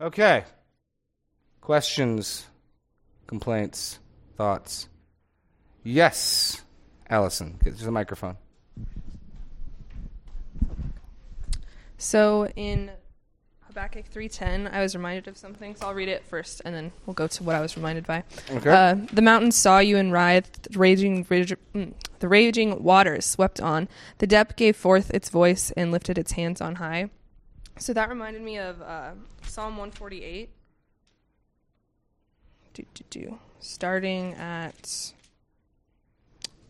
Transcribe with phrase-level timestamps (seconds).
[0.00, 0.44] Okay.
[1.60, 2.46] Questions,
[3.26, 3.98] complaints,
[4.36, 4.88] thoughts?
[5.82, 6.62] Yes,
[7.10, 7.58] Allison.
[7.64, 8.36] Get to the microphone.
[11.96, 12.92] So in
[13.66, 17.14] Habakkuk 3:10, I was reminded of something, so I'll read it first, and then we'll
[17.14, 18.22] go to what I was reminded by.
[18.50, 18.70] Okay.
[18.70, 23.60] Uh, the mountains saw you and writhed, the raging, rage, mm, the raging waters swept
[23.60, 23.88] on.
[24.18, 27.10] The depth gave forth its voice and lifted its hands on high.
[27.78, 30.50] So that reminded me of uh, Psalm 148.
[32.74, 33.38] Do, do, do.
[33.60, 35.12] Starting at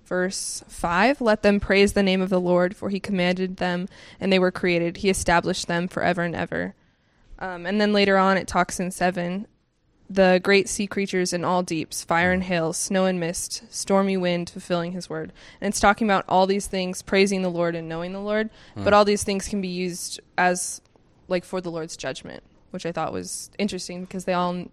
[0.07, 3.89] verse 5 Let them praise the name of the Lord, for he commanded them,
[4.21, 4.99] and they were created.
[4.99, 6.75] He established them forever and ever.
[7.39, 9.47] Um, and then later on, it talks in 7
[10.11, 14.49] the great sea creatures in all deeps, fire and hail, snow and mist, stormy wind,
[14.49, 15.33] fulfilling his word.
[15.61, 18.49] And it's talking about all these things, praising the Lord and knowing the Lord.
[18.75, 20.81] But all these things can be used as,
[21.29, 24.65] like, for the Lord's judgment, which I thought was interesting because they all,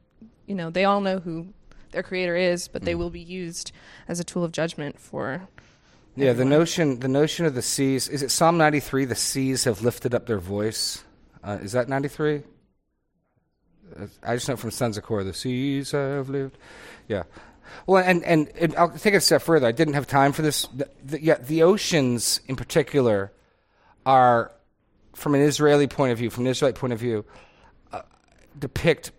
[0.47, 1.47] you know, they all know who
[1.91, 3.71] their creator is, but they will be used
[4.07, 5.47] as a tool of judgment for.
[6.15, 9.05] Yeah, the notion the notion of the seas is it Psalm ninety three?
[9.05, 11.03] The seas have lifted up their voice.
[11.43, 12.43] Uh, is that ninety three?
[14.23, 16.57] I just know from Sons of Korah, the seas have lived.
[17.07, 17.23] Yeah.
[17.87, 19.67] Well, and, and, and I'll take it a step further.
[19.67, 20.67] I didn't have time for this.
[20.67, 23.31] The, the, yeah, the oceans in particular
[24.05, 24.51] are,
[25.15, 27.25] from an Israeli point of view, from an Israelite point of view,
[27.91, 28.01] uh,
[28.57, 29.11] depict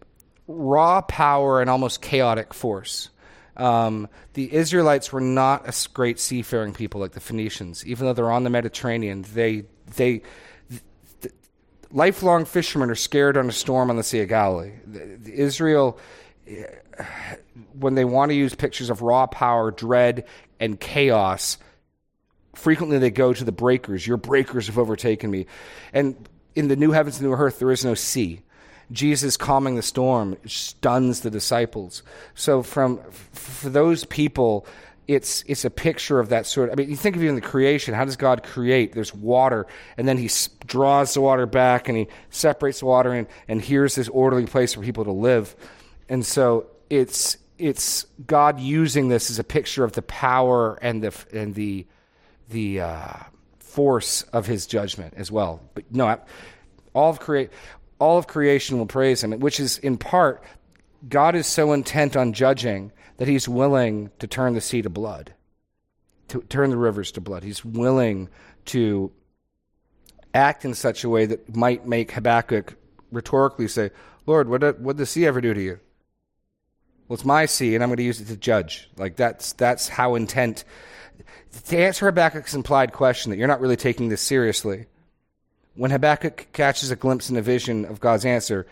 [0.47, 3.11] raw power and almost chaotic force.
[3.57, 7.87] Um, the Israelites were not a great seafaring people like the Phoenicians.
[7.87, 9.65] Even though they're on the Mediterranean, they
[9.97, 10.23] they
[11.91, 14.73] lifelong fishermen are scared on a storm on the Sea of Galilee.
[14.87, 15.99] The, the Israel,
[16.47, 16.65] eh,
[17.73, 20.27] when they want to use pictures of raw power, dread,
[20.61, 21.59] and chaos,
[22.57, 24.07] frequently they go to the breakers.
[24.07, 25.47] Your breakers have overtaken me.
[25.93, 28.41] And in the new heavens and new earth, there is no sea.
[28.91, 32.03] Jesus calming the storm stuns the disciples.
[32.35, 32.99] So, from
[33.33, 34.67] for those people,
[35.09, 36.71] it's it's a picture of that sort.
[36.71, 37.95] I mean, you think of even the creation.
[37.95, 38.93] How does God create?
[38.93, 39.67] There's water,
[39.97, 40.31] and then He
[40.67, 44.75] draws the water back, and He separates the water, and and here's this orderly place
[44.75, 45.57] for people to live.
[46.09, 51.13] And so it's it's God using this as a picture of the power and the
[51.33, 51.87] and the
[52.49, 53.13] the uh,
[53.59, 55.61] force of His judgment as well.
[55.75, 56.19] But no,
[56.95, 57.51] all of create
[57.99, 60.43] all of creation will praise Him, which is in part
[61.09, 65.35] God is so intent on judging that He's willing to turn the sea to blood,
[66.29, 67.43] to turn the rivers to blood.
[67.43, 68.29] He's willing
[68.67, 69.13] to
[70.35, 72.75] act in such a way that might make Habakkuk
[73.11, 73.91] rhetorically say,
[74.27, 75.81] "Lord, what did, what did the sea ever do to you?"
[77.09, 78.91] Well, it's my sea, and I'm going to use it to judge.
[78.97, 80.65] Like that's that's how intent.
[81.65, 84.87] To answer Habakkuk's implied question that you're not really taking this seriously,
[85.75, 88.67] when Habakkuk catches a glimpse in a vision of God's answer,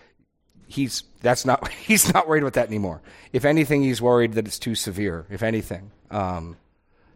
[0.66, 3.00] he's that's not he's not worried about that anymore.
[3.32, 5.26] If anything, he's worried that it's too severe.
[5.30, 6.56] If anything, um,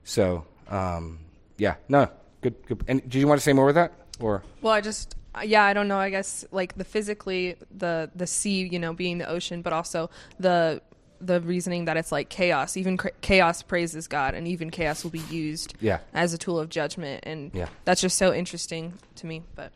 [0.05, 1.21] so um,
[1.57, 2.09] yeah, no,
[2.41, 2.84] good, good.
[2.89, 5.73] And do you want to say more with that, or Well, I just yeah, I
[5.73, 5.99] don't know.
[5.99, 10.11] I guess like the physically the the sea, you know, being the ocean, but also
[10.39, 10.83] the
[11.21, 12.77] the reasoning that it's like chaos.
[12.77, 16.59] Even cra- chaos praises God, and even chaos will be used yeah, as a tool
[16.59, 17.69] of judgment, and Yeah.
[17.84, 19.43] that's just so interesting to me.
[19.55, 19.73] But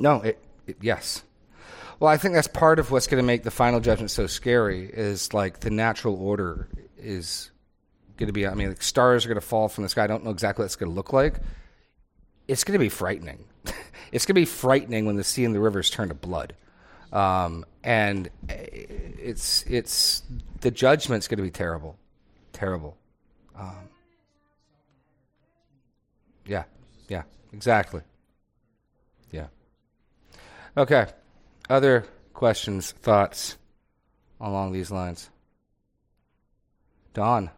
[0.00, 1.22] no, it, it, yes.
[2.00, 4.88] Well, I think that's part of what's going to make the final judgment so scary.
[4.92, 7.50] Is like the natural order is
[8.16, 8.46] going to be.
[8.46, 10.04] I mean, like stars are going to fall from the sky.
[10.04, 11.40] I don't know exactly what it's going to look like.
[12.46, 13.44] It's going to be frightening.
[14.12, 16.54] it's going to be frightening when the sea and the rivers turn to blood.
[17.12, 20.22] Um, and it's it's
[20.60, 21.96] the judgment's going to be terrible,
[22.52, 22.96] terrible.
[23.56, 23.88] Um,
[26.46, 26.64] yeah,
[27.08, 28.02] yeah, exactly.
[29.30, 29.46] Yeah.
[30.76, 31.06] Okay.
[31.70, 33.56] Other questions, thoughts
[34.40, 35.30] along these lines?
[37.14, 37.50] Don.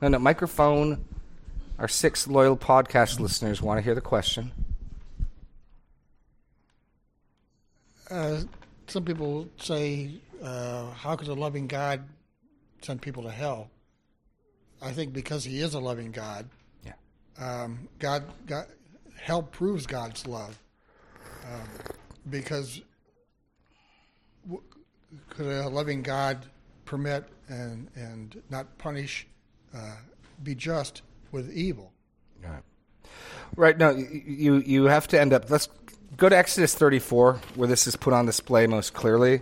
[0.00, 1.04] No, no, microphone.
[1.78, 4.52] Our six loyal podcast listeners want to hear the question.
[8.10, 8.40] Uh,
[8.86, 12.02] some people say, uh, "How could a loving God
[12.82, 13.70] send people to hell?"
[14.80, 16.48] I think because He is a loving God.
[16.84, 16.94] Yeah.
[17.38, 18.66] Um, God, God,
[19.16, 20.58] hell proves God's love.
[21.44, 21.68] Um,
[22.28, 22.82] because
[24.44, 24.62] w-
[25.30, 26.46] could a loving God
[26.84, 29.26] permit and and not punish,
[29.74, 29.96] uh,
[30.42, 31.92] be just with evil?
[32.42, 32.62] Right.
[33.56, 33.78] Right.
[33.78, 35.50] No, you you have to end up.
[35.50, 35.68] Let's
[36.16, 39.40] go to Exodus 34, where this is put on display most clearly.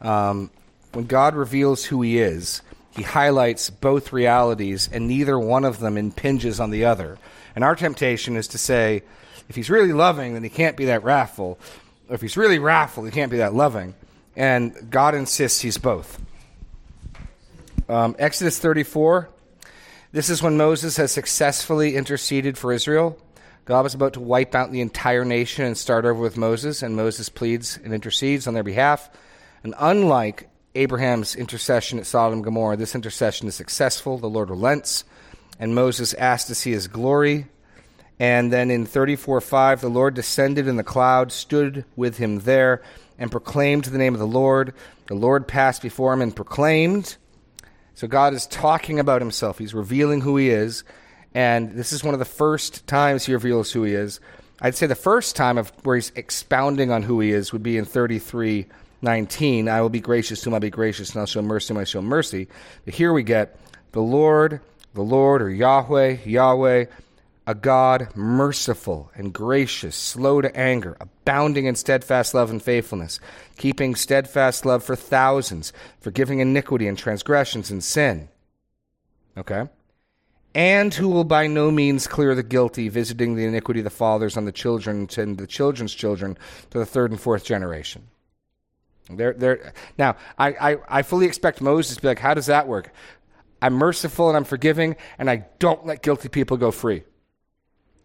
[0.00, 0.50] Um,
[0.92, 5.96] when God reveals who He is, He highlights both realities, and neither one of them
[5.96, 7.18] impinges on the other.
[7.54, 9.02] And our temptation is to say,
[9.48, 11.58] if He's really loving, then He can't be that wrathful.
[12.08, 13.94] Or if he's really wrathful, he can't be that loving.
[14.36, 16.20] And God insists he's both.
[17.88, 19.28] Um, Exodus 34.
[20.12, 23.18] This is when Moses has successfully interceded for Israel.
[23.66, 26.94] God was about to wipe out the entire nation and start over with Moses, and
[26.94, 29.10] Moses pleads and intercedes on their behalf.
[29.64, 34.18] And unlike Abraham's intercession at Sodom and Gomorrah, this intercession is successful.
[34.18, 35.02] The Lord relents,
[35.58, 37.48] and Moses asks to see his glory.
[38.20, 42.82] And then in 34 5, the Lord descended in the cloud, stood with him there,
[43.18, 44.74] and proclaimed the name of the Lord.
[45.08, 47.16] The Lord passed before him and proclaimed.
[47.94, 49.58] So God is talking about himself.
[49.58, 50.84] He's revealing who he is.
[51.36, 54.20] And this is one of the first times he reveals who he is.
[54.62, 57.76] I'd say the first time of where he's expounding on who he is would be
[57.76, 58.64] in 33
[59.02, 59.68] 19.
[59.68, 61.80] I will be gracious to whom I'll be gracious, and I'll show mercy to whom
[61.82, 62.48] I show mercy.
[62.86, 63.60] But here we get
[63.92, 64.62] the Lord,
[64.94, 66.86] the Lord, or Yahweh, Yahweh,
[67.46, 73.20] a God merciful and gracious, slow to anger, abounding in steadfast love and faithfulness,
[73.58, 78.30] keeping steadfast love for thousands, forgiving iniquity and transgressions and sin.
[79.36, 79.68] Okay?
[80.56, 84.38] And who will by no means clear the guilty, visiting the iniquity of the fathers
[84.38, 86.38] on the children and the children's children
[86.70, 88.08] to the third and fourth generation.
[89.10, 92.66] They're, they're, now, I, I, I fully expect Moses to be like, how does that
[92.66, 92.90] work?
[93.60, 97.02] I'm merciful and I'm forgiving, and I don't let guilty people go free.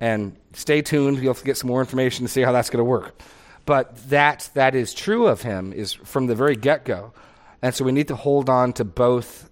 [0.02, 1.24] And stay tuned.
[1.24, 3.18] You'll get some more information to see how that's going to work.
[3.66, 7.14] But that that is true of him is from the very get go,
[7.62, 9.51] and so we need to hold on to both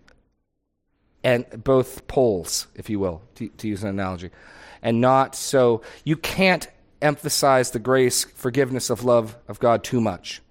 [1.24, 4.30] and both poles, if you will, to, to use an analogy,
[4.82, 6.68] and not so you can't
[7.02, 10.42] emphasize the grace, forgiveness of love of God too much.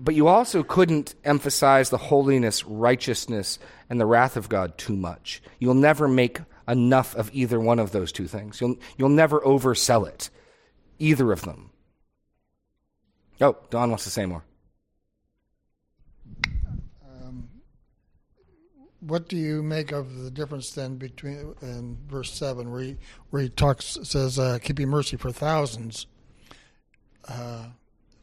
[0.00, 3.58] But you also couldn't emphasize the holiness, righteousness,
[3.88, 5.42] and the wrath of God too much.
[5.58, 8.60] You'll never make enough of either one of those two things.
[8.60, 10.28] You'll, you'll never oversell it,
[10.98, 11.70] either of them.
[13.40, 14.44] Oh, Don wants to say more.
[19.06, 22.96] What do you make of the difference then between in verse seven, where he
[23.30, 26.06] where he talks says, uh, "Keeping mercy for thousands,
[27.28, 27.66] uh,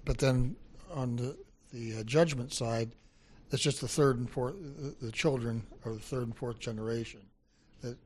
[0.06, 0.56] but then
[0.92, 1.38] on the
[1.72, 2.92] the uh, judgment side,
[3.52, 4.56] it's just the third and fourth,
[5.02, 7.22] the, children or the third and fourth generation.
[7.82, 7.98] That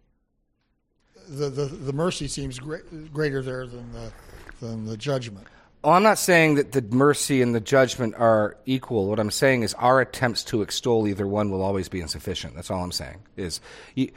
[1.27, 4.11] the the, the mercy seems great, greater there than the
[4.59, 5.47] than the judgment.
[5.83, 9.07] Well, I'm not saying that the mercy and the judgment are equal.
[9.07, 12.55] What I'm saying is our attempts to extol either one will always be insufficient.
[12.55, 13.19] That's all I'm saying.
[13.37, 13.61] Is
[13.95, 14.11] you,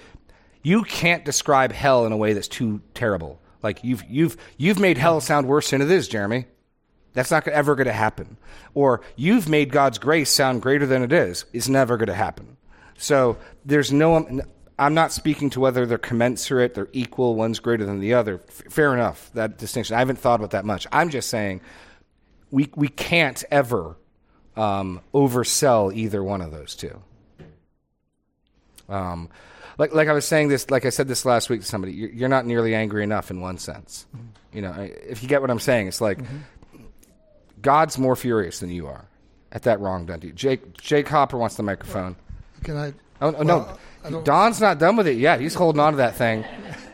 [0.63, 3.41] you can't describe hell in a way that's too terrible.
[3.63, 6.47] Like you've you've you've made hell sound worse than it is, Jeremy.
[7.13, 8.37] That's not ever going to happen.
[8.75, 11.45] Or you've made God's grace sound greater than it is.
[11.53, 12.57] It's never going to happen.
[12.97, 14.43] So there's no.
[14.81, 18.41] I'm not speaking to whether they're commensurate, they're equal, one's greater than the other.
[18.49, 19.95] F- fair enough, that distinction.
[19.95, 20.87] I haven't thought about that much.
[20.91, 21.61] I'm just saying
[22.51, 23.99] we, we can't ever
[24.57, 26.99] um, oversell either one of those two.
[28.89, 29.29] Um,
[29.77, 32.11] like, like I was saying this, like I said this last week to somebody, you're,
[32.11, 34.07] you're not nearly angry enough in one sense.
[34.17, 34.57] Mm-hmm.
[34.57, 36.39] You know, if you get what I'm saying, it's like mm-hmm.
[37.61, 39.05] God's more furious than you are
[39.53, 40.33] at that wrong done to you.
[40.33, 42.17] Jake, Jake Hopper wants the microphone.
[42.65, 42.95] Can I?
[43.21, 43.79] Oh, oh well, no,
[44.25, 45.41] Don's not done with it yet.
[45.41, 46.45] He's holding on to that thing.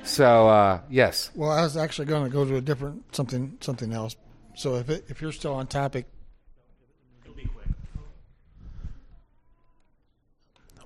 [0.05, 1.31] So uh, yes.
[1.35, 4.17] Well, I was actually going to go to a different something something else.
[4.55, 6.07] So if it, if you're still on topic,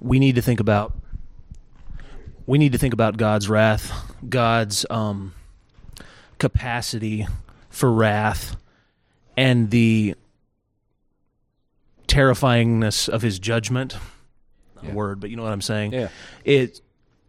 [0.00, 0.92] we need to think about
[2.46, 3.92] we need to think about God's wrath,
[4.28, 5.34] God's um,
[6.38, 7.26] capacity
[7.68, 8.56] for wrath,
[9.36, 10.14] and the
[12.08, 13.96] terrifyingness of His judgment
[14.82, 14.92] yeah.
[14.92, 15.92] word, but you know what I'm saying.
[15.92, 16.08] Yeah.
[16.44, 16.80] It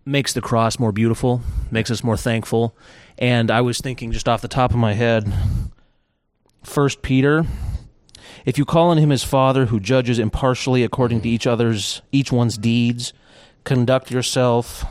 [0.05, 2.75] makes the cross more beautiful, makes us more thankful.
[3.17, 5.31] And I was thinking just off the top of my head,
[6.63, 7.45] First Peter,
[8.45, 12.31] if you call on him as Father who judges impartially according to each other's each
[12.31, 13.13] one's deeds,
[13.63, 14.85] conduct yourself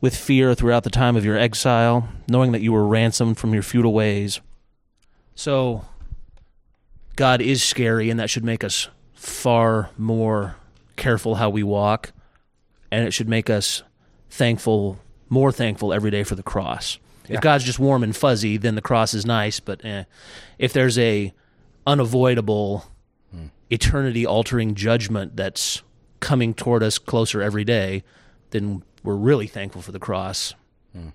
[0.00, 3.62] with fear throughout the time of your exile, knowing that you were ransomed from your
[3.62, 4.40] futile ways.
[5.34, 5.86] So
[7.16, 8.88] God is scary and that should make us
[9.24, 10.56] far more
[10.96, 12.12] careful how we walk,
[12.90, 13.82] and it should make us
[14.30, 16.98] thankful, more thankful every day for the cross.
[17.28, 17.36] Yeah.
[17.36, 19.60] If God's just warm and fuzzy, then the cross is nice.
[19.60, 20.04] But eh,
[20.58, 21.32] if there's a
[21.86, 22.84] unavoidable,
[23.30, 23.46] hmm.
[23.70, 25.82] eternity-altering judgment that's
[26.20, 28.02] coming toward us closer every day,
[28.50, 30.54] then we're really thankful for the cross.
[30.92, 31.08] Hmm.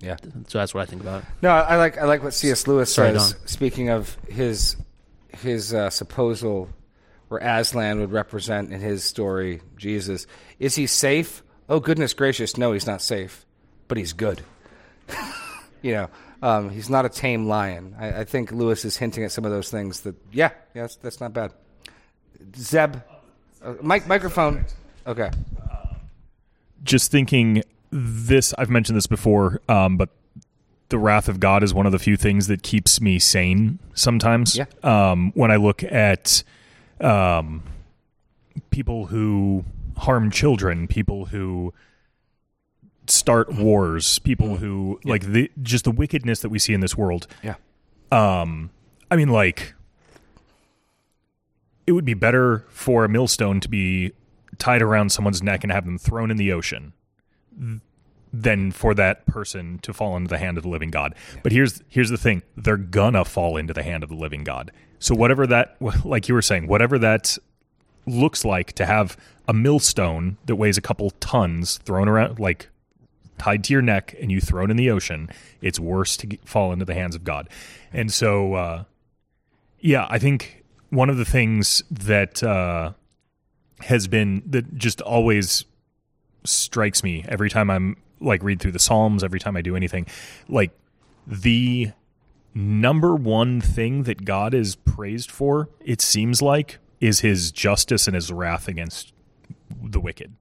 [0.00, 0.16] Yeah.
[0.48, 1.28] So that's what I think about it.
[1.42, 2.66] No, I like I like what C.S.
[2.66, 3.32] Lewis Sorry, says.
[3.32, 3.46] Don.
[3.46, 4.76] Speaking of his
[5.28, 6.68] his uh, supposal
[7.28, 10.26] where Aslan would represent in his story Jesus.
[10.58, 11.42] Is he safe?
[11.68, 13.44] Oh, goodness gracious, no, he's not safe,
[13.88, 14.42] but he's good.
[15.82, 16.08] you know,
[16.42, 17.96] Um, he's not a tame lion.
[17.98, 20.00] I, I think Lewis is hinting at some of those things.
[20.02, 21.52] That yeah, yeah, that's, that's not bad.
[22.56, 22.96] Zeb,
[23.64, 24.64] uh, mic microphone.
[25.06, 25.30] Okay.
[26.84, 30.08] just thinking this i've mentioned this before um, but
[30.88, 34.56] the wrath of god is one of the few things that keeps me sane sometimes
[34.56, 34.64] Yeah.
[34.82, 36.42] um, when i look at
[37.00, 37.62] um,
[38.70, 39.64] people who
[39.98, 41.72] harm children people who
[43.06, 47.26] start wars people who like the just the wickedness that we see in this world.
[47.42, 47.54] Yeah.
[48.12, 48.70] um
[49.10, 49.74] i mean like
[51.86, 54.12] it would be better for a millstone to be
[54.58, 56.92] tied around someone's neck and have them thrown in the ocean
[58.42, 61.14] than for that person to fall into the hand of the living god.
[61.42, 62.42] But here's here's the thing.
[62.56, 64.72] They're gonna fall into the hand of the living god.
[64.98, 67.38] So whatever that like you were saying whatever that
[68.06, 69.16] looks like to have
[69.48, 72.68] a millstone that weighs a couple tons thrown around like
[73.38, 75.28] tied to your neck and you thrown in the ocean,
[75.60, 77.48] it's worse to fall into the hands of God.
[77.92, 78.84] And so, uh,
[79.78, 82.92] yeah, I think one of the things that uh,
[83.80, 85.64] has been that just always
[86.44, 90.06] strikes me every time I'm like read through the Psalms, every time I do anything,
[90.48, 90.70] like
[91.26, 91.92] the
[92.54, 98.14] number one thing that God is praised for, it seems like, is his justice and
[98.14, 99.12] his wrath against
[99.82, 100.34] the wicked.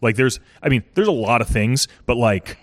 [0.00, 2.58] Like there's I mean, there's a lot of things, but like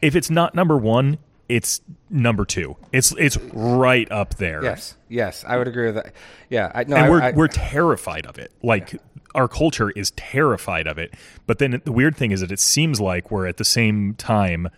[0.00, 1.18] if it's not number 1,
[1.48, 1.80] it's
[2.10, 2.76] number 2.
[2.92, 4.62] It's it's right up there.
[4.62, 4.96] Yes.
[5.08, 5.44] Yes.
[5.46, 6.12] I would agree with that.
[6.48, 6.72] Yeah.
[6.74, 6.96] I, no.
[6.96, 8.52] And I, we're I, we're terrified of it.
[8.62, 9.00] Like
[9.34, 11.14] our culture is terrified of it.
[11.46, 14.68] But then the weird thing is that it seems like we're at the same time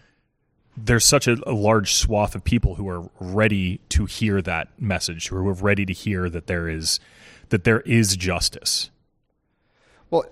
[0.77, 5.29] there's such a, a large swath of people who are ready to hear that message,
[5.29, 7.01] who are ready to hear that there is
[7.51, 8.91] that there is justice.
[10.11, 10.25] Well,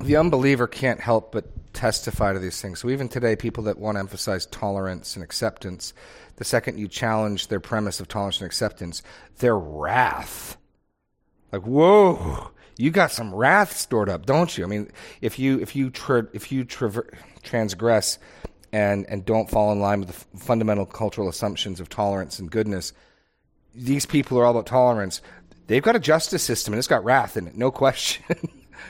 [0.00, 1.46] the unbeliever can't help but
[1.76, 2.80] testify to these things.
[2.80, 5.92] So even today, people that want to emphasize tolerance and acceptance,
[6.36, 9.02] the second you challenge their premise of tolerance and acceptance,
[9.38, 10.56] their wrath.
[11.52, 14.64] Like, whoa, you got some wrath stored up, don't you?
[14.64, 14.90] I mean,
[15.20, 18.18] if you if you tra- if you traver- transgress
[18.72, 22.92] and and don't fall in line with the fundamental cultural assumptions of tolerance and goodness,
[23.74, 25.20] these people are all about tolerance.
[25.66, 28.24] They've got a justice system and it's got wrath in it, no question.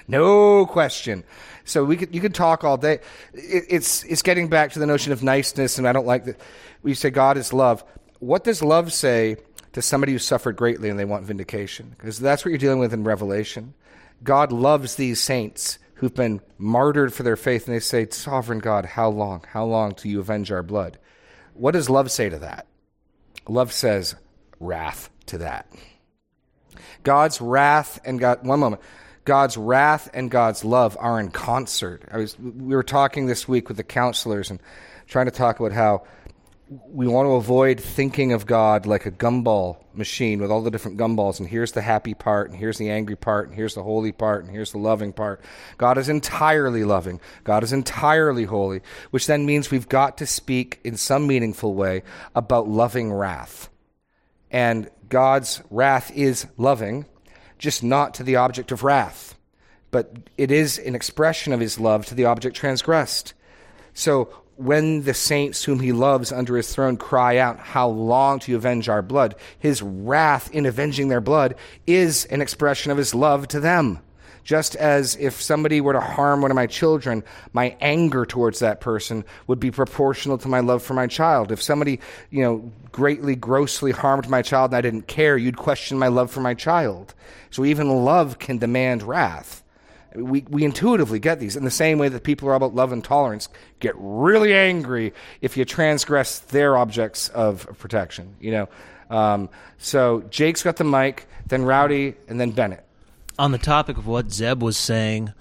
[0.08, 1.24] No question.
[1.64, 3.00] So we could you could talk all day.
[3.34, 6.40] It, it's it's getting back to the notion of niceness, and I don't like that.
[6.82, 7.84] We say God is love.
[8.20, 9.36] What does love say
[9.72, 11.94] to somebody who suffered greatly and they want vindication?
[11.96, 13.74] Because that's what you're dealing with in Revelation.
[14.22, 18.84] God loves these saints who've been martyred for their faith, and they say, "Sovereign God,
[18.84, 19.44] how long?
[19.52, 20.98] How long till you avenge our blood?"
[21.54, 22.66] What does love say to that?
[23.48, 24.14] Love says
[24.60, 25.66] wrath to that.
[27.02, 28.82] God's wrath and God one moment.
[29.26, 32.02] God's wrath and God's love are in concert.
[32.10, 34.60] I was we were talking this week with the counselors and
[35.08, 36.04] trying to talk about how
[36.88, 40.96] we want to avoid thinking of God like a gumball machine with all the different
[40.96, 44.12] gumballs and here's the happy part and here's the angry part and here's the holy
[44.12, 45.40] part and here's the loving part.
[45.76, 47.20] God is entirely loving.
[47.44, 48.80] God is entirely holy,
[49.10, 52.02] which then means we've got to speak in some meaningful way
[52.34, 53.68] about loving wrath.
[54.52, 57.06] And God's wrath is loving,
[57.58, 59.36] just not to the object of wrath,
[59.90, 63.34] but it is an expression of his love to the object transgressed.
[63.94, 68.56] So when the saints whom he loves under his throne cry out, How long to
[68.56, 69.34] avenge our blood?
[69.58, 71.54] His wrath in avenging their blood
[71.86, 74.00] is an expression of his love to them.
[74.46, 78.80] Just as if somebody were to harm one of my children, my anger towards that
[78.80, 81.50] person would be proportional to my love for my child.
[81.50, 81.98] If somebody,
[82.30, 86.30] you know, greatly, grossly harmed my child and I didn't care, you'd question my love
[86.30, 87.12] for my child.
[87.50, 89.64] So even love can demand wrath.
[90.14, 92.92] We, we intuitively get these in the same way that people who are about love
[92.92, 93.48] and tolerance
[93.80, 98.68] get really angry if you transgress their objects of protection, you know.
[99.10, 102.85] Um, so Jake's got the mic, then Rowdy, and then Bennett.
[103.38, 105.32] On the topic of what Zeb was saying,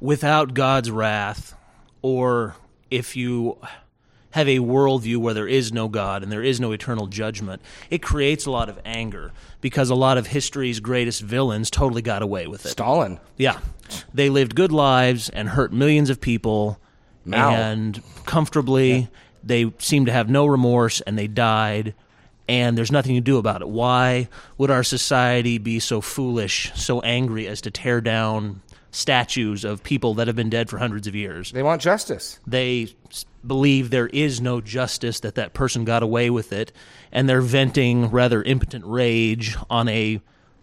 [0.00, 1.54] without God's wrath,
[2.02, 2.56] or
[2.90, 3.58] if you
[4.30, 8.02] have a worldview where there is no God and there is no eternal judgment, it
[8.02, 12.46] creates a lot of anger because a lot of history's greatest villains totally got away
[12.46, 12.70] with it.
[12.70, 13.18] Stalin.
[13.36, 13.58] Yeah.
[14.12, 16.78] They lived good lives and hurt millions of people
[17.24, 17.50] Mao.
[17.50, 19.08] and comfortably.
[19.42, 21.94] They seemed to have no remorse and they died
[22.48, 23.68] and there's nothing to do about it.
[23.68, 29.82] Why would our society be so foolish, so angry as to tear down statues of
[29.82, 31.52] people that have been dead for hundreds of years?
[31.52, 32.40] They want justice.
[32.46, 32.88] They
[33.46, 36.72] believe there is no justice, that that person got away with it,
[37.12, 40.20] and they're venting rather impotent rage on a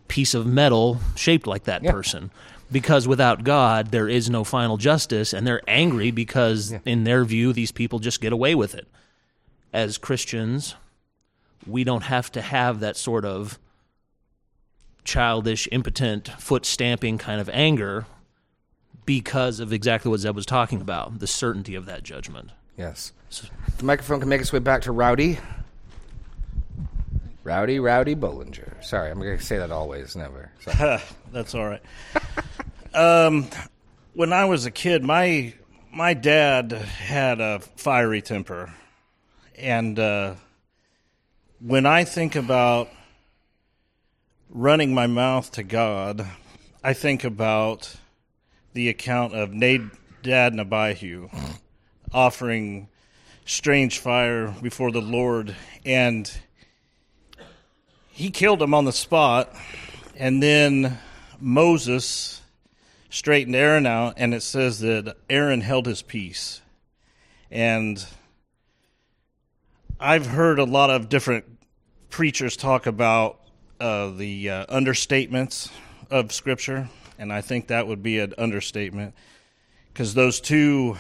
[0.08, 2.32] piece of metal shaped like that person.
[2.72, 7.54] Because without God, there is no final justice, and they're angry because, in their view,
[7.54, 8.88] these people just get away with it.
[9.72, 10.76] As Christians,
[11.68, 13.60] we don't have to have that sort of
[15.04, 18.06] childish, impotent, foot stamping kind of anger
[19.06, 22.52] because of exactly what Zeb was talking about the certainty of that judgment.
[22.78, 23.14] Yes.
[23.78, 25.40] The microphone can make its way back to Rowdy.
[27.44, 28.84] Rowdy, Rowdy Bollinger.
[28.84, 30.52] Sorry, I'm going to say that always, never.
[31.32, 31.82] That's all right.
[32.94, 33.48] um,
[34.16, 35.54] when I was a kid, my
[35.94, 38.74] my dad had a fiery temper,
[39.58, 40.36] and uh,
[41.66, 42.90] when I think about
[44.52, 46.28] running my mouth to God,
[46.84, 47.96] I think about
[48.74, 51.28] the account of Nadab and Abihu
[52.14, 52.88] offering
[53.46, 56.32] strange fire before the Lord, and
[58.12, 59.52] he killed him on the spot,
[60.16, 61.00] and then
[61.40, 62.44] Moses
[63.10, 66.62] straightened Aaron out, and it says that Aaron held his peace.
[67.50, 68.06] And
[70.00, 71.55] I've heard a lot of different
[72.16, 73.42] preachers talk about
[73.78, 75.70] uh, the uh, understatements
[76.10, 76.88] of Scripture,
[77.20, 79.14] and I think that would be an understatement
[79.92, 80.96] because those two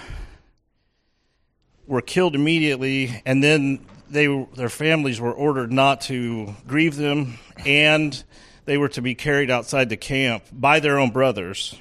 [1.87, 8.21] were killed immediately, and then they their families were ordered not to grieve them, and
[8.65, 11.79] they were to be carried outside the camp by their own brothers.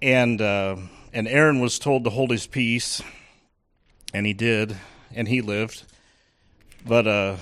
[0.00, 0.76] And uh,
[1.12, 3.02] and Aaron was told to hold his peace,
[4.14, 4.78] and he did,
[5.14, 5.84] and he lived.
[6.86, 7.36] But uh,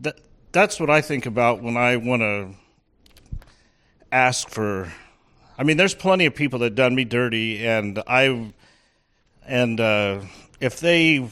[0.00, 0.18] that
[0.52, 2.50] that's what I think about when I want to
[4.10, 4.92] ask for.
[5.56, 8.52] I mean, there's plenty of people that done me dirty, and I
[9.46, 10.20] and uh,
[10.60, 11.28] if they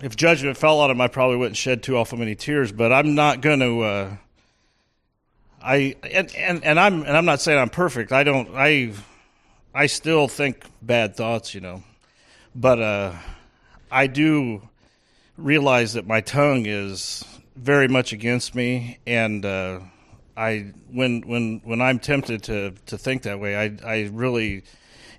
[0.00, 2.72] if judgment fell on them, I probably wouldn't shed too awful many tears.
[2.72, 3.80] But I'm not going to.
[3.80, 4.16] Uh,
[5.62, 8.12] I and, and and I'm and I'm not saying I'm perfect.
[8.12, 8.50] I don't.
[8.54, 8.92] I
[9.74, 11.82] I still think bad thoughts, you know.
[12.54, 13.12] But uh,
[13.90, 14.68] I do
[15.36, 17.24] realize that my tongue is
[17.56, 19.80] very much against me, and uh,
[20.36, 24.64] I when when when I'm tempted to to think that way, I I really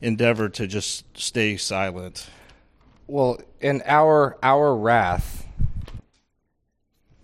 [0.02, 2.30] endeavor to just stay silent.
[3.08, 5.48] Well, in our our wrath,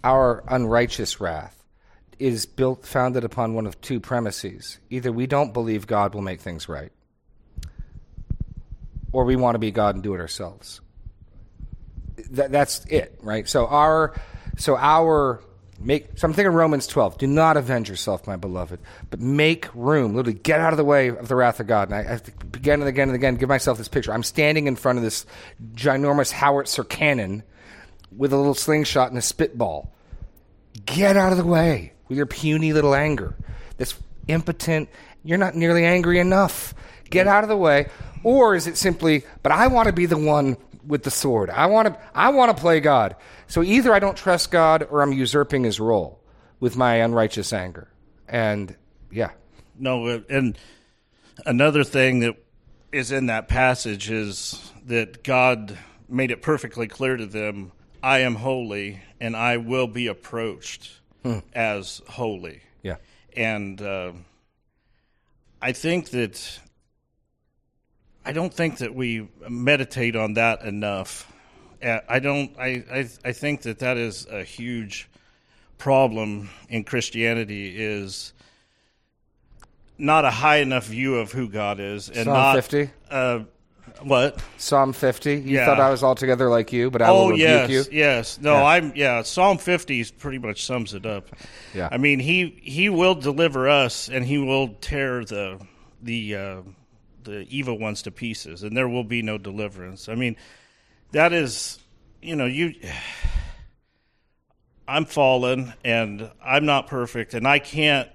[0.04, 1.64] our unrighteous wrath,
[2.20, 4.80] is built founded upon one of two premises.
[4.90, 6.92] Either we don't believe God will make things right,
[9.12, 10.80] or we want to be God and do it ourselves.
[12.30, 13.50] That, that's it, right?
[13.50, 14.14] So our
[14.58, 15.42] so our
[15.80, 17.18] make so I'm thinking Romans 12.
[17.18, 20.16] Do not avenge yourself, my beloved, but make room.
[20.16, 21.90] Literally, get out of the way of the wrath of God.
[21.90, 22.22] And I, I
[22.54, 24.14] again and again and again give myself this picture.
[24.14, 25.26] I'm standing in front of this
[25.74, 27.44] ginormous howitzer cannon
[28.16, 29.92] with a little slingshot and a spitball.
[30.86, 33.36] Get out of the way with your puny little anger.
[33.78, 33.96] This
[34.28, 34.90] impotent,
[35.24, 36.74] you're not nearly angry enough.
[37.10, 37.90] Get out of the way.
[38.24, 41.50] Or is it simply, but I want to be the one with the sword.
[41.50, 43.16] I want to I want to play God.
[43.48, 46.20] So either I don't trust God or I'm usurping his role
[46.60, 47.88] with my unrighteous anger.
[48.28, 48.76] And
[49.12, 49.32] yeah.
[49.78, 50.58] No, and
[51.46, 52.36] another thing that
[52.92, 57.72] is in that passage is that God made it perfectly clear to them,
[58.04, 61.00] I am holy and I will be approached
[61.54, 62.62] as holy.
[62.84, 62.98] Yeah.
[63.36, 64.14] And uh,
[65.62, 66.60] I think that
[68.26, 71.32] I don't think that we meditate on that enough.
[71.84, 72.56] Uh, I don't.
[72.60, 75.10] I, I I think that that is a huge
[75.80, 77.74] problem in Christianity.
[77.76, 78.34] Is
[79.98, 82.90] not a high enough view of who God is, and Psalm not 50?
[83.10, 83.40] Uh,
[84.04, 84.42] what?
[84.58, 85.34] Psalm 50.
[85.36, 85.66] You Yeah.
[85.66, 87.84] thought I was altogether like you, but I oh will rebuke yes, you.
[87.92, 88.40] yes.
[88.40, 88.64] No, Yeah.
[88.64, 89.22] I'm yeah.
[89.24, 91.28] Psalm fifty pretty much sums it up.
[91.74, 91.90] Yeah.
[91.92, 95.60] I mean he he will deliver us, and he will tear the
[96.02, 96.62] the uh,
[97.24, 100.10] the evil ones to pieces, and there will be no deliverance.
[100.10, 100.36] I mean
[101.12, 101.80] that is
[102.22, 102.74] you know you.
[104.88, 108.10] I'm fallen, and I'm not perfect, and I can't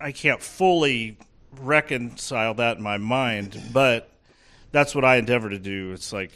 [0.00, 1.18] I can't fully
[1.60, 4.10] reconcile that in my mind, but
[4.72, 5.92] that's what I endeavor to do.
[5.92, 6.32] It's like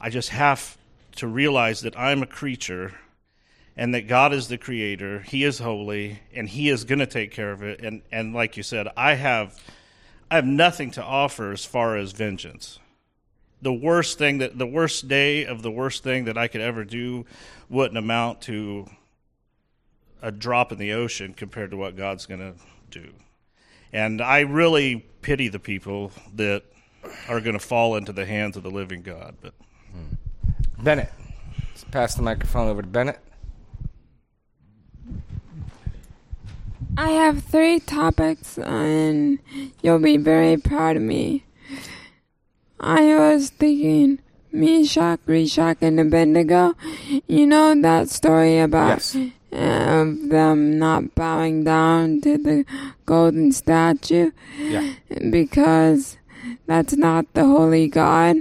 [0.00, 0.76] I just have
[1.16, 2.92] to realize that I'm a creature
[3.76, 5.20] and that God is the creator.
[5.20, 8.56] He is holy and he is going to take care of it and and like
[8.56, 9.60] you said, I have
[10.30, 12.78] I have nothing to offer as far as vengeance.
[13.62, 16.84] The worst thing that the worst day of the worst thing that I could ever
[16.84, 17.24] do
[17.68, 18.86] wouldn't amount to
[20.20, 22.54] a drop in the ocean compared to what God's going to
[22.90, 23.10] do.
[23.92, 26.64] And I really pity the people that
[27.28, 29.36] are going to fall into the hands of the living God.
[29.40, 29.54] But
[29.92, 30.82] hmm.
[30.82, 31.12] Bennett.
[31.68, 33.18] Let's pass the microphone over to Bennett.
[36.96, 39.38] I have three topics, and
[39.82, 41.44] you'll be very proud of me.
[42.78, 44.20] I was thinking
[44.52, 46.74] Meshach, Reshach, and Abednego.
[47.26, 49.16] You know that story about Yes.
[49.52, 52.64] of them not bowing down to the
[53.06, 54.88] golden statue Yeah.
[55.30, 56.16] because
[56.66, 58.36] that's not the holy God.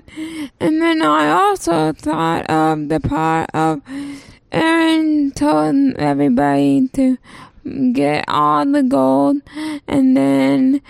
[0.60, 3.82] And then I also thought of the part of
[4.52, 7.18] Aaron told everybody to
[7.94, 9.38] get all the gold,
[9.88, 10.82] and then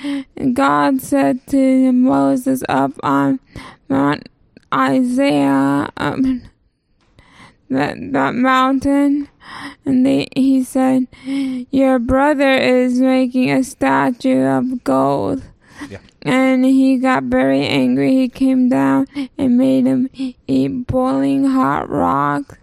[0.53, 3.39] God said to Moses up on
[3.89, 4.29] Mount
[4.73, 6.43] Isaiah, um,
[7.69, 9.29] that that mountain,
[9.85, 15.43] and they, he said, "Your brother is making a statue of gold."
[15.89, 15.99] Yeah.
[16.21, 18.11] And he got very angry.
[18.15, 19.07] He came down
[19.37, 20.09] and made him
[20.47, 22.59] eat boiling hot rock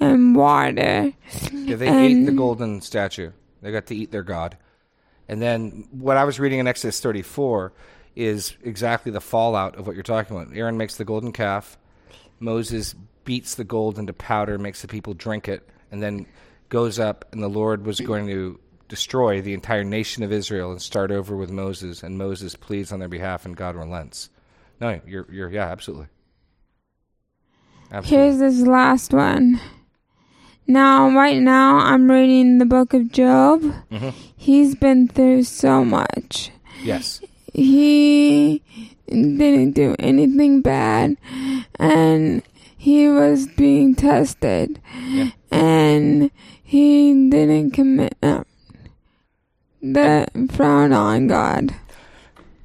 [0.00, 1.12] and water.
[1.52, 3.30] Yeah, they ate the golden statue.
[3.64, 4.58] They got to eat their god.
[5.26, 7.72] And then what I was reading in Exodus 34
[8.14, 10.54] is exactly the fallout of what you're talking about.
[10.54, 11.78] Aaron makes the golden calf.
[12.38, 16.26] Moses beats the gold into powder, makes the people drink it, and then
[16.68, 17.24] goes up.
[17.32, 21.34] And the Lord was going to destroy the entire nation of Israel and start over
[21.34, 22.02] with Moses.
[22.02, 24.28] And Moses pleads on their behalf, and God relents.
[24.78, 26.08] No, you're, you're yeah, absolutely.
[27.90, 28.26] Absolutely.
[28.26, 29.58] Here's this last one.
[30.66, 33.62] Now, right now, I'm reading the book of Job.
[33.90, 34.14] Mhm.
[34.36, 36.50] He's been through so much.
[36.82, 37.20] yes.
[37.52, 38.62] He
[39.08, 41.16] didn't do anything bad,
[41.78, 42.42] and
[42.76, 45.30] he was being tested, Yeah.
[45.52, 46.30] and
[46.62, 48.42] he didn't commit uh,
[49.80, 51.74] the frown on God.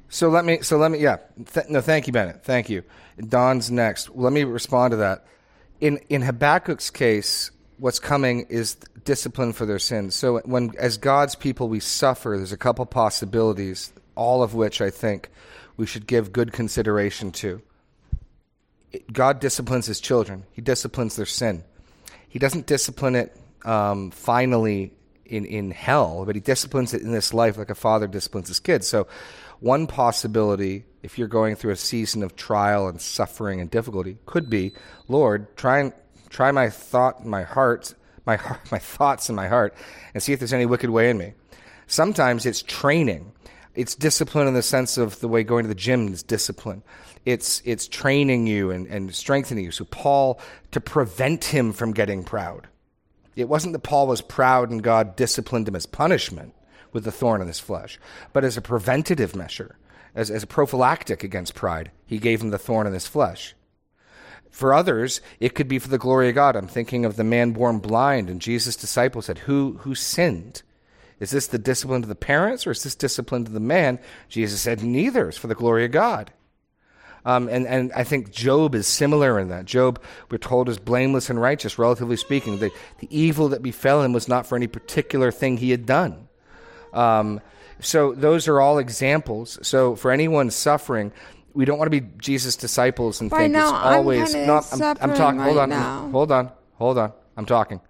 [0.08, 1.18] So let me, so let me, yeah.
[1.54, 2.42] Th- no, thank you, Bennett.
[2.42, 2.82] Thank you.
[3.28, 4.10] Don's next.
[4.16, 5.24] Let me respond to that.
[5.80, 10.14] In in Habakkuk's case, what's coming is discipline for their sins.
[10.14, 12.34] So when, as God's people, we suffer.
[12.36, 15.30] There's a couple possibilities, all of which I think
[15.76, 17.62] we should give good consideration to.
[19.12, 20.44] God disciplines His children.
[20.52, 21.64] He disciplines their sin.
[22.28, 24.92] He doesn't discipline it um, finally
[25.26, 28.60] in, in hell, but he disciplines it in this life like a father disciplines his
[28.60, 28.86] kids.
[28.86, 29.06] So,
[29.60, 34.48] one possibility, if you're going through a season of trial and suffering and difficulty, could
[34.48, 34.72] be,
[35.06, 35.92] Lord, try and
[36.30, 39.74] try my thought, my heart, my heart, my thoughts in my heart,
[40.14, 41.34] and see if there's any wicked way in me.
[41.86, 43.32] Sometimes it's training.
[43.74, 46.82] It's discipline in the sense of the way going to the gym is discipline.
[47.24, 49.70] It's it's training you and, and strengthening you.
[49.70, 50.40] So Paul
[50.70, 52.68] to prevent him from getting proud.
[53.36, 56.54] It wasn't that Paul was proud and God disciplined him as punishment
[56.92, 57.98] with the thorn in his flesh,
[58.32, 59.76] but as a preventative measure,
[60.14, 63.54] as, as a prophylactic against pride, he gave him the thorn in his flesh.
[64.50, 66.56] For others, it could be for the glory of God.
[66.56, 70.62] I'm thinking of the man born blind, and Jesus' disciples said, Who who sinned?
[71.20, 73.98] Is this the discipline of the parents or is this discipline of the man?
[74.28, 75.28] Jesus said, Neither.
[75.28, 76.32] It's for the glory of God.
[77.24, 79.66] Um, and, and I think Job is similar in that.
[79.66, 82.58] Job, we're told, is blameless and righteous, relatively speaking.
[82.58, 86.28] The, the evil that befell him was not for any particular thing he had done.
[86.94, 87.42] Um,
[87.80, 89.58] so those are all examples.
[89.62, 91.12] So for anyone suffering,
[91.54, 94.66] we don't want to be Jesus' disciples and Right think now, it's I'm always not.
[94.72, 95.40] I'm, I'm talking.
[95.40, 95.70] hold right on.
[95.70, 96.08] now.
[96.10, 96.52] Hold on.
[96.74, 97.12] Hold on.
[97.36, 97.80] I'm talking.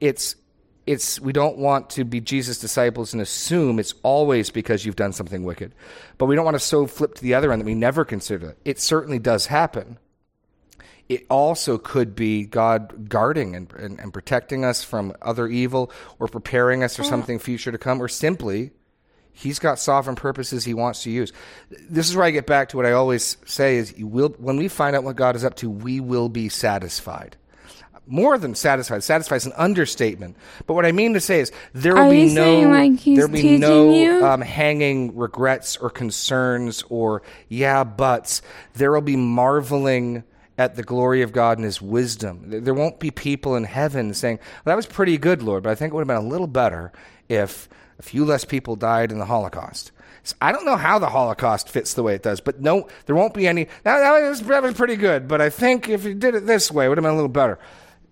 [0.00, 0.36] It's
[0.86, 5.12] it's we don't want to be Jesus' disciples and assume it's always because you've done
[5.12, 5.74] something wicked.
[6.18, 8.50] But we don't want to so flip to the other end that we never consider
[8.50, 8.58] it.
[8.64, 9.98] It certainly does happen.
[11.08, 16.28] It also could be God guarding and, and, and protecting us from other evil or
[16.28, 17.06] preparing us for uh.
[17.06, 18.70] something future to come, or simply
[19.36, 21.32] He's got sovereign purposes he wants to use.
[21.90, 24.56] This is where I get back to what I always say is you will when
[24.56, 27.36] we find out what God is up to, we will be satisfied.
[28.06, 29.02] More than satisfied.
[29.02, 30.36] Satisfied is an understatement.
[30.66, 33.32] But what I mean to say is there will Are be no like, there will
[33.32, 38.40] be no um, hanging regrets or concerns or yeah buts.
[38.74, 40.22] There will be marveling
[40.58, 42.44] at the glory of God and His wisdom.
[42.46, 45.74] There- won't be people in heaven saying, "Well, that was pretty good, Lord, but I
[45.74, 46.92] think it would have been a little better
[47.28, 47.68] if
[48.04, 49.92] few less people died in the Holocaust."
[50.24, 53.14] So I don't know how the Holocaust fits the way it does, but no, there
[53.14, 53.64] won't be any.
[53.82, 56.86] That, that, was, was pretty good, but I think if you did it this way,
[56.86, 57.58] it would have been a little better.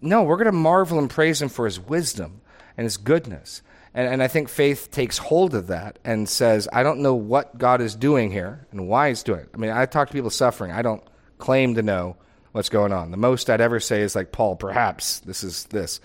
[0.03, 2.43] No, we're going to marvel and praise Him for His wisdom
[2.77, 3.63] and His goodness.
[3.95, 7.57] And, and I think faith takes hold of that and says, I don't know what
[7.57, 9.51] God is doing here and why He's doing it.
[9.55, 10.71] I mean, I talk to people suffering.
[10.71, 11.03] I don't
[11.39, 12.17] claim to know
[12.53, 13.11] what's going on.
[13.11, 16.01] The most I'd ever say is like, Paul, perhaps this is this.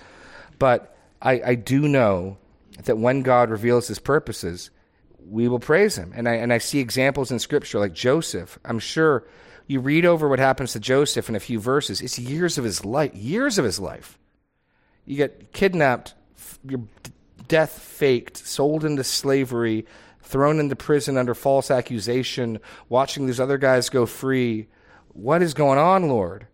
[0.58, 2.38] But I, I do know
[2.84, 4.70] that when God reveals His purposes,
[5.20, 6.13] we will praise Him.
[6.16, 8.60] And I, and I see examples in Scripture like Joseph.
[8.66, 9.26] I'm sure
[9.68, 12.02] you read over what happens to Joseph in a few verses.
[12.02, 14.18] It's years of his life, years of his life.
[15.06, 16.13] You get kidnapped,
[16.68, 16.82] your
[17.48, 19.86] death faked, sold into slavery,
[20.22, 22.60] thrown into prison under false accusation,
[22.90, 24.68] watching these other guys go free.
[25.10, 26.48] What is going on, Lord?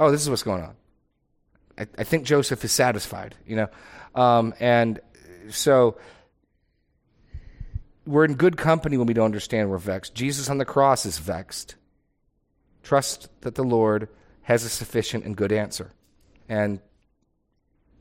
[0.00, 0.74] oh, this is what's going on.
[1.78, 3.68] I, I think Joseph is satisfied, you know,
[4.14, 4.98] um, and
[5.48, 5.96] so
[8.06, 10.14] we're in good company when we don't understand we're vexed.
[10.14, 11.76] Jesus on the cross is vexed.
[12.82, 14.08] Trust that the Lord
[14.42, 15.92] has a sufficient and good answer.
[16.48, 16.80] And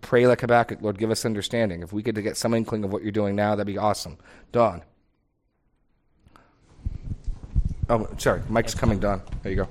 [0.02, 1.84] pray like Habakkuk, Lord, give us understanding.
[1.84, 4.18] If we could get some inkling of what you're doing now, that'd be awesome.
[4.52, 4.84] Don.
[7.90, 8.42] Oh, sorry.
[8.50, 9.22] Mike's coming, Don.
[9.44, 9.68] There you go.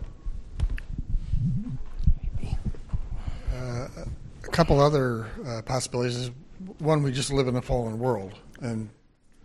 [3.52, 6.30] A couple other uh, possibilities.
[6.78, 8.90] One, we just live in a fallen world, and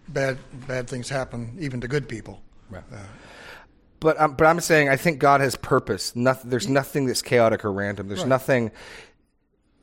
[0.07, 2.41] bad bad things happen even to good people.
[3.99, 6.15] But um, but I'm saying I think God has purpose.
[6.15, 8.07] Nothing, there's nothing that's chaotic or random.
[8.07, 8.71] There's nothing.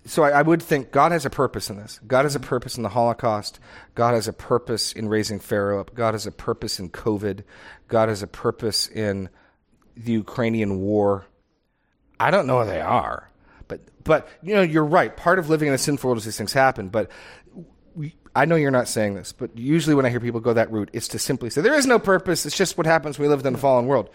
[0.07, 2.01] So I, I would think God has a purpose in this.
[2.07, 3.61] God has a purpose in the Holocaust.
[3.95, 5.95] God has a purpose in raising Pharaoh up.
[5.95, 7.45] God has a purpose in COVID.
[7.89, 9.29] God has a purpose in
[9.97, 11.27] the Ukrainian war.
[12.19, 13.30] I don't know what they are,
[13.71, 15.17] but but you know you're right.
[15.17, 16.89] Part of living in a sinful world is these things happen.
[16.89, 17.11] But
[17.95, 20.71] we, I know you're not saying this, but usually when I hear people go that
[20.71, 22.45] route, it's to simply say there is no purpose.
[22.45, 24.11] It's just what happens when we live in a fallen world.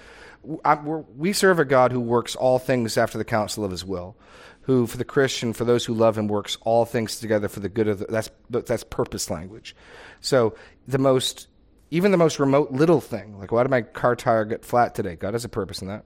[0.63, 3.83] I, we're, we serve a God who works all things after the counsel of His
[3.83, 4.15] will,
[4.61, 7.69] who, for the Christian, for those who love Him, works all things together for the
[7.69, 9.75] good of the, that's that's purpose language.
[10.19, 10.55] So
[10.87, 11.47] the most,
[11.91, 15.15] even the most remote little thing, like why did my car tire get flat today?
[15.15, 16.05] God has a purpose in that.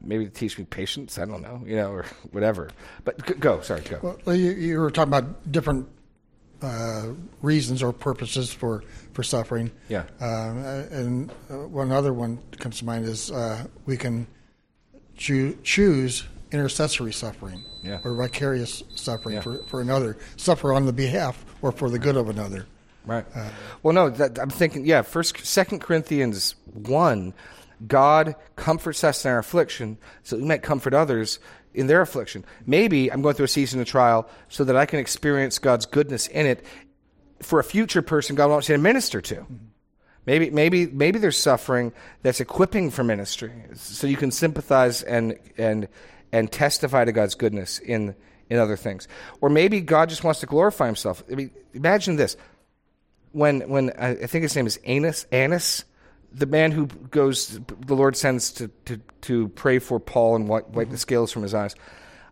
[0.00, 1.18] Maybe to teach me patience.
[1.18, 2.70] I don't know, you know, or whatever.
[3.04, 3.60] But go.
[3.60, 4.18] Sorry, go.
[4.24, 5.88] Well, you, you were talking about different
[6.62, 7.08] uh,
[7.42, 8.82] reasons or purposes for,
[9.12, 9.70] for suffering.
[9.88, 10.04] Yeah.
[10.20, 14.26] Um, and uh, one other one that comes to mind is uh, we can
[15.16, 17.98] choo- choose intercessory suffering Yeah.
[18.04, 19.40] or vicarious suffering Yeah.
[19.42, 22.66] for, for another, suffer on the behalf or for the good of another.
[23.04, 23.24] Right.
[23.82, 27.32] well, no, that, I'm thinking, yeah, First, Second Corinthians one,
[27.86, 31.38] God comforts us in our affliction, so we might comfort others
[31.74, 32.44] in their affliction.
[32.66, 36.26] Maybe I'm going through a season of trial so that I can experience God's goodness
[36.26, 36.64] in it
[37.40, 39.46] for a future person God wants you to minister to.
[40.26, 45.88] Maybe, maybe, maybe there's suffering that's equipping for ministry, so you can sympathize and and
[46.32, 48.14] and testify to God's goodness in
[48.50, 49.08] in other things.
[49.40, 51.22] Or maybe God just wants to glorify Himself.
[51.32, 52.36] I mean, imagine this:
[53.32, 55.84] when when I I think his name is Ananias Ananias,
[56.32, 60.68] the man who goes, the Lord sends to to, to pray for Paul and wipe,
[60.70, 60.96] wipe the mm-hmm.
[60.96, 61.74] scales from his eyes.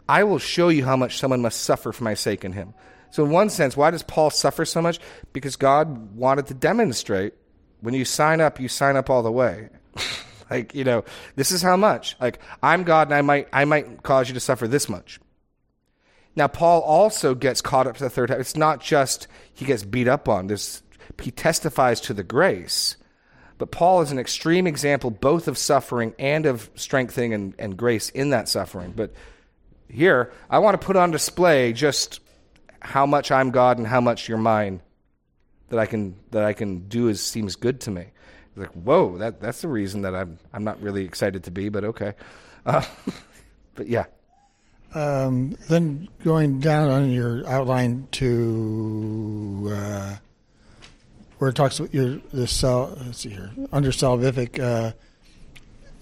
[0.08, 2.74] I will show you how much someone must suffer for my sake in him.
[3.10, 5.00] So, in one sense, why does Paul suffer so much?
[5.32, 7.34] Because God wanted to demonstrate
[7.80, 9.68] when you sign up, you sign up all the way.
[10.50, 11.04] like, you know,
[11.34, 12.16] this is how much.
[12.20, 15.20] Like, I'm God and I might, I might cause you to suffer this much.
[16.34, 18.28] Now, Paul also gets caught up to the third.
[18.28, 18.40] time.
[18.40, 20.48] It's not just he gets beat up on.
[20.48, 20.82] There's,
[21.20, 22.96] he testifies to the grace.
[23.58, 28.10] But Paul is an extreme example both of suffering and of strengthening and, and grace
[28.10, 28.92] in that suffering.
[28.94, 29.12] But
[29.88, 32.20] here, I want to put on display just
[32.80, 34.80] how much I'm God and how much you're mine
[35.68, 38.02] that I can that I can do as seems good to me.
[38.02, 41.68] It's like, whoa, that that's the reason that I'm I'm not really excited to be,
[41.68, 42.14] but okay.
[42.64, 42.84] Uh,
[43.74, 44.04] but yeah.
[44.94, 50.16] Um, then going down on your outline to uh,
[51.38, 54.92] where it talks about your the sal, let's see here under salvific, uh,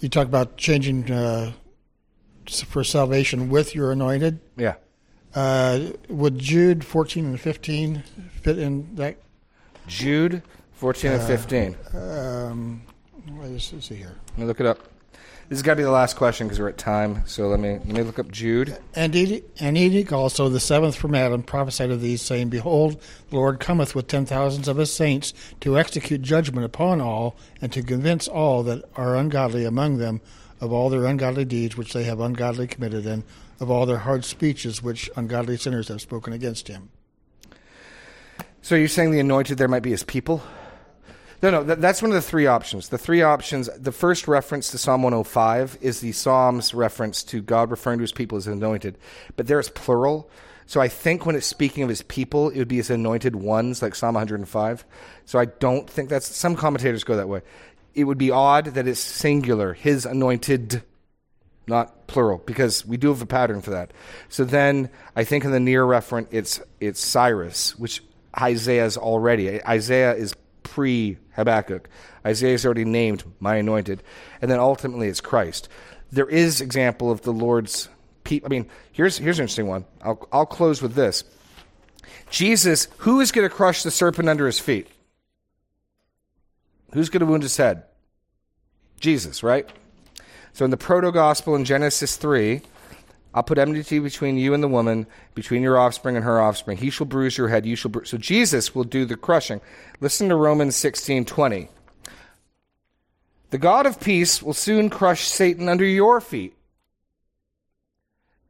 [0.00, 1.52] you talk about changing uh,
[2.46, 4.40] for salvation with your anointed.
[4.56, 4.74] Yeah.
[5.34, 8.02] Uh, would Jude fourteen and fifteen
[8.42, 9.16] fit in that?
[9.86, 10.42] Jude
[10.74, 11.76] 14 and 15.
[11.94, 12.82] Um,
[13.38, 14.16] let's let's see here.
[14.30, 14.78] Let me look it up.
[15.48, 17.22] This has got to be the last question because we're at time.
[17.26, 18.78] So let me let me look up Jude.
[18.94, 23.36] And Enoch, and Enoch also, the seventh from Adam, prophesied of these, saying, Behold, the
[23.36, 27.82] Lord cometh with ten thousands of his saints to execute judgment upon all, and to
[27.82, 30.22] convince all that are ungodly among them
[30.62, 33.22] of all their ungodly deeds which they have ungodly committed, and
[33.60, 36.88] of all their hard speeches which ungodly sinners have spoken against him.
[38.62, 40.42] So you're saying the anointed there might be his people?
[41.44, 42.88] No, no, that, that's one of the three options.
[42.88, 47.70] The three options, the first reference to Psalm 105 is the Psalm's reference to God
[47.70, 48.96] referring to his people as anointed.
[49.36, 50.30] But there's plural.
[50.64, 53.82] So I think when it's speaking of his people, it would be his anointed ones,
[53.82, 54.86] like Psalm 105.
[55.26, 57.42] So I don't think that's, some commentators go that way.
[57.94, 60.82] It would be odd that it's singular, his anointed,
[61.66, 63.90] not plural, because we do have a pattern for that.
[64.30, 68.02] So then I think in the near referent, it's, it's Cyrus, which
[68.40, 69.62] Isaiah's already.
[69.62, 71.88] Isaiah is pre Habakkuk.
[72.26, 74.02] Isaiah's already named my anointed.
[74.42, 75.68] And then ultimately it's Christ.
[76.10, 77.88] There is example of the Lord's
[78.24, 78.46] people.
[78.46, 79.84] I mean, here's, here's an interesting one.
[80.02, 81.22] I'll, I'll close with this.
[82.30, 84.88] Jesus, who is going to crush the serpent under his feet?
[86.92, 87.84] Who's going to wound his head?
[88.98, 89.68] Jesus, right?
[90.52, 92.62] So in the proto gospel in Genesis 3,
[93.34, 96.78] I'll put enmity between you and the woman, between your offspring and her offspring.
[96.78, 98.08] He shall bruise your head, you shall bruise.
[98.08, 99.60] So Jesus will do the crushing.
[100.00, 101.68] Listen to Romans 16 20.
[103.50, 106.56] The God of peace will soon crush Satan under your feet.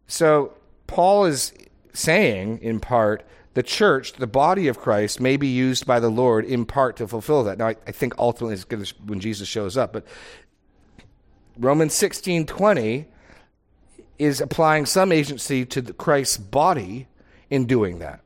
[0.06, 0.52] So
[0.86, 1.54] Paul is
[1.94, 6.44] saying, in part, the church, the body of Christ, may be used by the Lord
[6.44, 7.56] in part to fulfill that.
[7.56, 10.04] Now, I, I think ultimately it's when Jesus shows up, but
[11.56, 13.06] Romans sixteen twenty
[14.18, 17.08] is applying some agency to Christ's body
[17.50, 18.20] in doing that.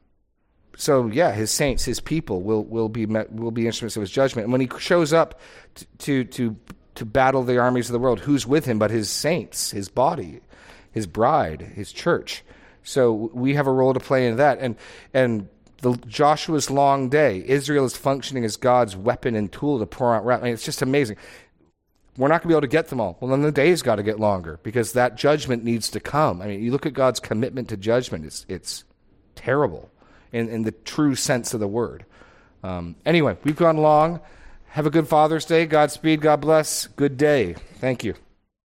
[0.76, 4.10] So yeah, his saints, his people will will be met, will be instruments of his
[4.10, 4.44] judgment.
[4.44, 5.40] And when he shows up
[5.74, 6.56] t- to to
[6.94, 10.40] to battle the armies of the world, who's with him but his saints, his body,
[10.92, 12.44] his bride, his church.
[12.82, 14.58] So we have a role to play in that.
[14.60, 14.76] And
[15.12, 15.48] and
[15.82, 20.24] the Joshua's long day, Israel is functioning as God's weapon and tool to pour out
[20.24, 20.40] wrath.
[20.40, 21.16] I mean, it's just amazing.
[22.18, 23.16] We're not going to be able to get them all.
[23.20, 26.42] Well, then the day's got to get longer because that judgment needs to come.
[26.42, 28.84] I mean, you look at God's commitment to judgment; it's it's
[29.36, 29.88] terrible
[30.32, 32.04] in, in the true sense of the word.
[32.62, 34.20] Um, anyway, we've gone long.
[34.70, 35.64] Have a good Father's Day.
[35.64, 36.20] Godspeed.
[36.20, 36.88] God bless.
[36.88, 37.54] Good day.
[37.80, 38.14] Thank you.